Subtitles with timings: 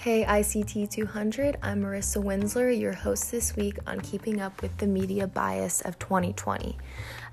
[0.00, 4.86] Hey ICT 200, I'm Marissa Winsler, your host this week on Keeping Up with the
[4.86, 6.78] Media Bias of 2020.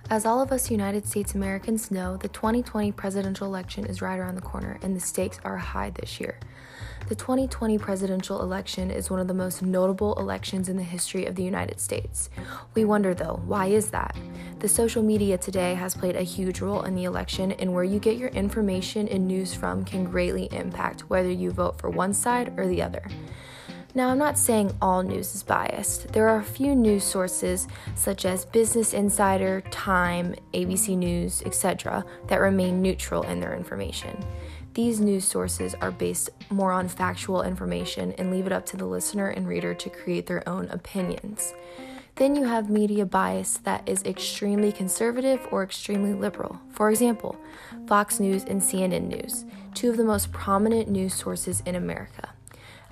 [0.09, 4.33] As all of us United States Americans know, the 2020 presidential election is right around
[4.33, 6.39] the corner and the stakes are high this year.
[7.07, 11.35] The 2020 presidential election is one of the most notable elections in the history of
[11.35, 12.31] the United States.
[12.73, 14.17] We wonder though, why is that?
[14.59, 17.99] The social media today has played a huge role in the election, and where you
[17.99, 22.53] get your information and news from can greatly impact whether you vote for one side
[22.57, 23.03] or the other.
[23.93, 26.11] Now, I'm not saying all news is biased.
[26.13, 32.41] There are a few news sources, such as Business Insider, Time, ABC News, etc., that
[32.41, 34.17] remain neutral in their information.
[34.73, 38.85] These news sources are based more on factual information and leave it up to the
[38.85, 41.53] listener and reader to create their own opinions.
[42.15, 46.61] Then you have media bias that is extremely conservative or extremely liberal.
[46.71, 47.35] For example,
[47.87, 52.29] Fox News and CNN News, two of the most prominent news sources in America.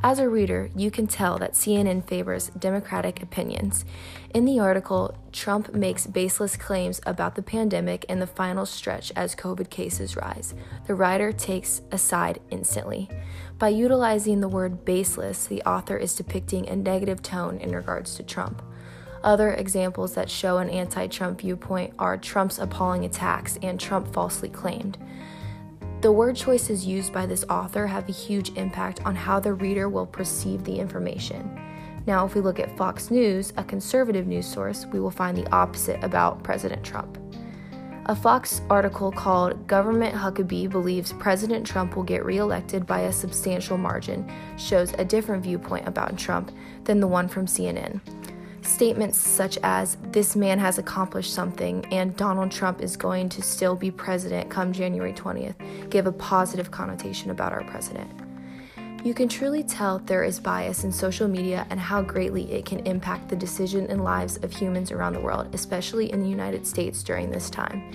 [0.06, 3.86] As a reader, you can tell that CNN favors Democratic opinions.
[4.34, 9.34] In the article, Trump makes baseless claims about the pandemic and the final stretch as
[9.36, 10.54] COVID cases rise.
[10.88, 13.10] The writer takes a side instantly.
[13.58, 18.24] By utilizing the word baseless, the author is depicting a negative tone in regards to
[18.24, 18.62] Trump.
[19.24, 24.50] Other examples that show an anti Trump viewpoint are Trump's appalling attacks and Trump falsely
[24.50, 24.98] claimed.
[26.02, 29.88] The word choices used by this author have a huge impact on how the reader
[29.88, 31.58] will perceive the information.
[32.06, 35.50] Now, if we look at Fox News, a conservative news source, we will find the
[35.54, 37.18] opposite about President Trump.
[38.08, 43.78] A Fox article called Government Huckabee Believes President Trump Will Get Reelected by a Substantial
[43.78, 46.52] Margin shows a different viewpoint about Trump
[46.84, 48.02] than the one from CNN.
[48.64, 53.76] Statements such as, this man has accomplished something and Donald Trump is going to still
[53.76, 58.10] be president come January 20th give a positive connotation about our president.
[59.04, 62.80] You can truly tell there is bias in social media and how greatly it can
[62.88, 67.04] impact the decision and lives of humans around the world, especially in the United States
[67.04, 67.92] during this time.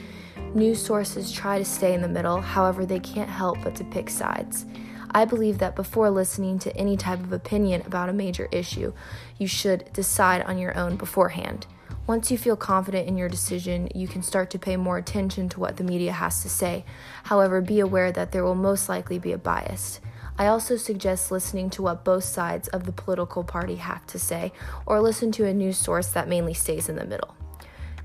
[0.55, 4.11] News sources try to stay in the middle, however, they can't help but to pick
[4.11, 4.67] sides.
[5.11, 8.93] I believe that before listening to any type of opinion about a major issue,
[9.39, 11.67] you should decide on your own beforehand.
[12.07, 15.61] Once you feel confident in your decision, you can start to pay more attention to
[15.61, 16.85] what the media has to say.
[17.25, 20.01] However, be aware that there will most likely be a bias.
[20.39, 24.53] I also suggest listening to what both sides of the political party have to say,
[24.87, 27.35] or listen to a news source that mainly stays in the middle.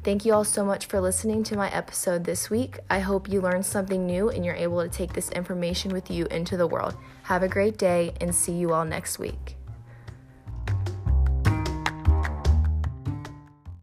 [0.04, 2.78] Thank you all so much for listening to my episode this week.
[2.90, 6.26] I hope you learned something new and you're able to take this information with you
[6.26, 6.98] into the world.
[7.24, 9.56] Have a great day and see you all next week.